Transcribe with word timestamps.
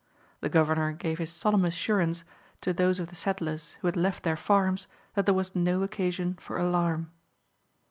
The 0.39 0.49
Governor 0.49 0.93
gave 0.93 1.19
his 1.19 1.31
solemn 1.31 1.63
assurance 1.63 2.23
to 2.61 2.73
those 2.73 2.99
of 2.99 3.09
the 3.09 3.15
settlers 3.15 3.77
who 3.81 3.87
had 3.87 3.95
left 3.95 4.23
their 4.23 4.35
farms 4.35 4.87
that 5.13 5.27
there 5.27 5.35
was 5.35 5.55
no 5.55 5.83
occasion 5.83 6.37
for 6.41 6.57
alarm. 6.57 7.11